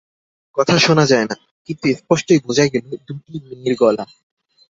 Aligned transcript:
কথা 0.57 0.75
শোনা 0.77 1.05
যায় 1.11 1.27
না, 1.29 1.35
কিন্তু 1.69 1.85
স্পষ্টই 1.99 2.39
বোঝা 2.45 2.65
গেল 2.73 2.85
দুটিই 3.07 3.39
মেয়ের 3.47 3.73
গলা। 3.81 4.05